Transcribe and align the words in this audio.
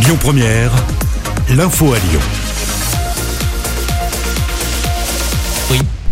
Lyon 0.00 0.16
Première, 0.20 0.70
l'info 1.50 1.92
à 1.92 1.98
Lyon. 1.98 2.20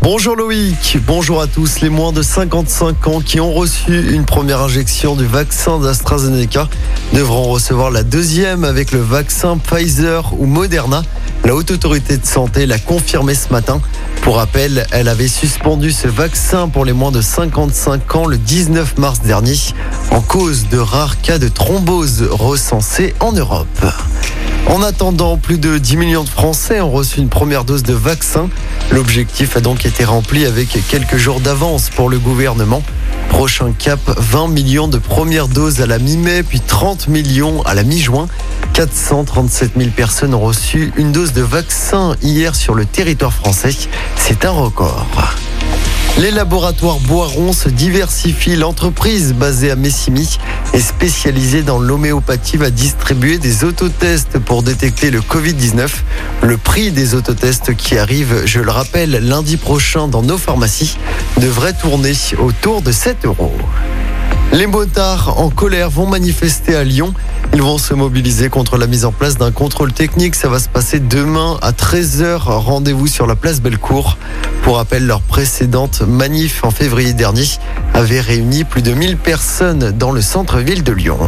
Bonjour 0.02 0.36
Loïc, 0.36 0.98
bonjour 1.06 1.40
à 1.40 1.46
tous. 1.46 1.80
Les 1.80 1.88
moins 1.88 2.12
de 2.12 2.22
55 2.22 3.06
ans 3.06 3.20
qui 3.20 3.40
ont 3.40 3.52
reçu 3.52 4.12
une 4.12 4.24
première 4.24 4.60
injection 4.60 5.14
du 5.14 5.24
vaccin 5.24 5.78
d'AstraZeneca 5.78 6.68
devront 7.12 7.44
recevoir 7.44 7.90
la 7.90 8.02
deuxième 8.02 8.64
avec 8.64 8.92
le 8.92 9.00
vaccin 9.00 9.56
Pfizer 9.56 10.32
ou 10.38 10.46
Moderna. 10.46 11.02
La 11.46 11.54
haute 11.54 11.70
autorité 11.70 12.16
de 12.16 12.26
santé 12.26 12.66
l'a 12.66 12.80
confirmé 12.80 13.32
ce 13.36 13.52
matin. 13.52 13.80
Pour 14.22 14.38
rappel, 14.38 14.84
elle 14.90 15.06
avait 15.06 15.28
suspendu 15.28 15.92
ce 15.92 16.08
vaccin 16.08 16.68
pour 16.68 16.84
les 16.84 16.92
moins 16.92 17.12
de 17.12 17.20
55 17.20 18.16
ans 18.16 18.26
le 18.26 18.36
19 18.36 18.98
mars 18.98 19.20
dernier 19.20 19.54
en 20.10 20.20
cause 20.22 20.66
de 20.68 20.78
rares 20.78 21.20
cas 21.20 21.38
de 21.38 21.46
thrombose 21.46 22.26
recensés 22.32 23.14
en 23.20 23.30
Europe. 23.30 23.68
En 24.66 24.82
attendant, 24.82 25.36
plus 25.36 25.58
de 25.58 25.78
10 25.78 25.96
millions 25.96 26.24
de 26.24 26.28
Français 26.28 26.80
ont 26.80 26.90
reçu 26.90 27.20
une 27.20 27.28
première 27.28 27.62
dose 27.62 27.84
de 27.84 27.94
vaccin. 27.94 28.48
L'objectif 28.90 29.56
a 29.56 29.60
donc 29.60 29.86
été 29.86 30.04
rempli 30.04 30.46
avec 30.46 30.76
quelques 30.88 31.16
jours 31.16 31.38
d'avance 31.38 31.90
pour 31.90 32.10
le 32.10 32.18
gouvernement. 32.18 32.82
Prochain 33.28 33.72
cap, 33.78 34.00
20 34.16 34.48
millions 34.48 34.88
de 34.88 34.98
premières 34.98 35.46
doses 35.46 35.80
à 35.80 35.86
la 35.86 36.00
mi-mai, 36.00 36.42
puis 36.42 36.58
30 36.58 37.06
millions 37.06 37.62
à 37.62 37.74
la 37.74 37.84
mi-juin. 37.84 38.26
437 38.76 39.70
000 39.78 39.90
personnes 39.96 40.34
ont 40.34 40.40
reçu 40.40 40.92
une 40.98 41.10
dose 41.10 41.32
de 41.32 41.40
vaccin 41.40 42.14
hier 42.20 42.54
sur 42.54 42.74
le 42.74 42.84
territoire 42.84 43.32
français. 43.32 43.70
C'est 44.16 44.44
un 44.44 44.50
record. 44.50 45.06
Les 46.18 46.30
laboratoires 46.30 46.98
Boiron 46.98 47.54
se 47.54 47.70
diversifient. 47.70 48.56
L'entreprise 48.56 49.32
basée 49.32 49.70
à 49.70 49.76
Messimy 49.76 50.38
et 50.74 50.80
spécialisée 50.80 51.62
dans 51.62 51.78
l'homéopathie 51.78 52.58
va 52.58 52.68
distribuer 52.68 53.38
des 53.38 53.64
autotests 53.64 54.38
pour 54.38 54.62
détecter 54.62 55.10
le 55.10 55.22
Covid-19. 55.22 55.88
Le 56.42 56.58
prix 56.58 56.90
des 56.90 57.14
autotests 57.14 57.74
qui 57.74 57.96
arrive, 57.96 58.42
je 58.44 58.60
le 58.60 58.70
rappelle, 58.70 59.26
lundi 59.26 59.56
prochain 59.56 60.06
dans 60.06 60.22
nos 60.22 60.36
pharmacies 60.36 60.98
devrait 61.38 61.72
tourner 61.72 62.12
autour 62.38 62.82
de 62.82 62.92
7 62.92 63.24
euros. 63.24 63.56
Les 64.52 64.66
motards 64.66 65.38
en 65.38 65.50
colère 65.50 65.90
vont 65.90 66.06
manifester 66.06 66.74
à 66.76 66.84
Lyon. 66.84 67.12
Ils 67.52 67.62
vont 67.62 67.78
se 67.78 67.94
mobiliser 67.94 68.48
contre 68.48 68.78
la 68.78 68.86
mise 68.86 69.04
en 69.04 69.12
place 69.12 69.36
d'un 69.36 69.50
contrôle 69.50 69.92
technique. 69.92 70.34
Ça 70.34 70.48
va 70.48 70.58
se 70.58 70.68
passer 70.68 70.98
demain 70.98 71.58
à 71.62 71.72
13h. 71.72 72.38
Rendez-vous 72.46 73.06
sur 73.06 73.26
la 73.26 73.36
place 73.36 73.60
Bellecour. 73.60 74.16
Pour 74.62 74.76
rappel, 74.76 75.06
leur 75.06 75.20
précédente 75.20 76.02
manif 76.02 76.64
en 76.64 76.70
février 76.70 77.12
dernier 77.12 77.44
avait 77.94 78.20
réuni 78.20 78.64
plus 78.64 78.82
de 78.82 78.92
1000 78.92 79.16
personnes 79.16 79.92
dans 79.92 80.10
le 80.10 80.20
centre-ville 80.20 80.82
de 80.82 80.92
Lyon. 80.92 81.18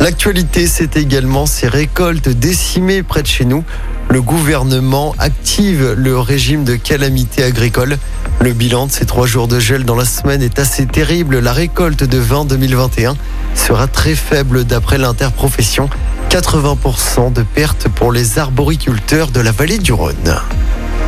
L'actualité, 0.00 0.66
c'est 0.66 0.96
également 0.96 1.46
ces 1.46 1.68
récoltes 1.68 2.28
décimées 2.28 3.02
près 3.02 3.22
de 3.22 3.26
chez 3.26 3.44
nous. 3.44 3.64
Le 4.10 4.20
gouvernement 4.20 5.14
active 5.18 5.94
le 5.96 6.18
régime 6.18 6.64
de 6.64 6.76
calamité 6.76 7.42
agricole. 7.42 7.96
Le 8.40 8.52
bilan 8.52 8.86
de 8.86 8.92
ces 8.92 9.06
trois 9.06 9.26
jours 9.26 9.48
de 9.48 9.58
gel 9.58 9.84
dans 9.84 9.96
la 9.96 10.04
semaine 10.04 10.42
est 10.42 10.58
assez 10.58 10.86
terrible. 10.86 11.38
La 11.38 11.52
récolte 11.52 12.04
de 12.04 12.18
vin 12.18 12.44
2021 12.44 13.16
sera 13.54 13.86
très 13.86 14.14
faible 14.14 14.64
d'après 14.64 14.98
l'interprofession. 14.98 15.88
80% 16.28 17.32
de 17.32 17.42
pertes 17.42 17.88
pour 17.88 18.12
les 18.12 18.38
arboriculteurs 18.38 19.28
de 19.30 19.40
la 19.40 19.52
vallée 19.52 19.78
du 19.78 19.92
Rhône. 19.92 20.36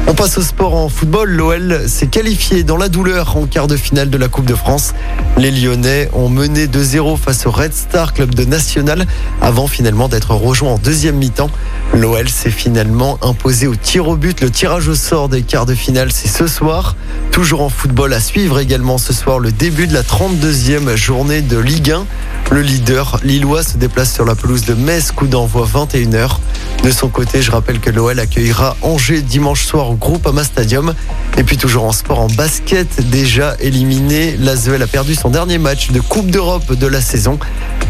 On 0.09 0.15
passe 0.15 0.39
au 0.39 0.43
sport 0.43 0.75
en 0.77 0.89
football. 0.89 1.31
L'OL 1.31 1.89
s'est 1.89 2.07
qualifié 2.07 2.63
dans 2.63 2.77
la 2.77 2.89
douleur 2.89 3.37
en 3.37 3.47
quart 3.47 3.67
de 3.67 3.77
finale 3.77 4.09
de 4.09 4.17
la 4.17 4.29
Coupe 4.29 4.47
de 4.47 4.55
France. 4.55 4.95
Les 5.37 5.51
Lyonnais 5.51 6.09
ont 6.13 6.29
mené 6.29 6.69
2-0 6.69 7.17
face 7.17 7.45
au 7.45 7.51
Red 7.51 7.75
Star 7.75 8.15
Club 8.15 8.33
de 8.33 8.45
National 8.45 9.05
avant 9.43 9.67
finalement 9.67 10.09
d'être 10.09 10.31
rejoint 10.31 10.75
en 10.75 10.79
deuxième 10.79 11.17
mi-temps. 11.17 11.51
L'OL 11.93 12.29
s'est 12.29 12.51
finalement 12.51 13.19
imposé 13.21 13.67
au 13.67 13.75
tir 13.75 14.07
au 14.07 14.17
but. 14.17 14.41
Le 14.43 14.51
tirage 14.51 14.87
au 14.87 14.95
sort 14.95 15.29
des 15.29 15.43
quarts 15.43 15.67
de 15.67 15.75
finale, 15.75 16.13
c'est 16.13 16.29
ce 16.29 16.47
soir. 16.47 16.95
Toujours 17.37 17.61
en 17.61 17.69
football 17.69 18.15
à 18.15 18.21
suivre 18.21 18.59
également 18.61 18.97
ce 18.97 19.13
soir 19.13 19.39
le 19.39 19.53
début 19.53 19.87
de 19.87 19.93
la 19.93 20.01
32e 20.01 20.95
journée 20.95 21.43
de 21.43 21.59
Ligue 21.59 21.91
1. 21.91 22.07
Le 22.51 22.63
leader 22.63 23.21
lillois 23.23 23.63
se 23.63 23.77
déplace 23.77 24.15
sur 24.15 24.25
la 24.25 24.35
pelouse 24.35 24.65
de 24.65 24.73
Metz, 24.73 25.13
coup 25.13 25.27
d'envoi 25.27 25.69
21h. 25.71 26.39
De 26.83 26.91
son 26.91 27.11
côté, 27.11 27.43
je 27.43 27.51
rappelle 27.51 27.79
que 27.79 27.91
l'OL 27.91 28.19
accueillera 28.19 28.75
Angers 28.81 29.21
dimanche 29.21 29.67
soir 29.67 29.91
au 29.91 29.97
Groupama 29.97 30.45
Stadium. 30.45 30.95
Et 31.37 31.45
puis 31.45 31.59
toujours 31.59 31.85
en 31.85 31.93
sport, 31.93 32.21
en 32.21 32.29
basket, 32.29 33.07
déjà 33.11 33.55
éliminé, 33.61 34.39
l'Asvel 34.39 34.83
a 34.83 34.87
perdu 34.87 35.15
son 35.15 35.29
dernier 35.29 35.59
match 35.59 35.91
de 35.91 36.01
Coupe 36.01 36.31
d'Europe 36.31 36.73
de 36.73 36.87
la 36.87 37.03
saison. 37.03 37.39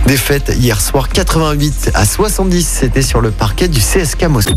Défaite 0.09 0.57
hier 0.59 0.81
soir 0.81 1.09
88 1.09 1.93
à 1.95 2.05
70, 2.05 2.67
c'était 2.67 3.01
sur 3.01 3.21
le 3.21 3.31
parquet 3.31 3.69
du 3.69 3.79
CSK 3.79 4.25
Moscou. 4.25 4.57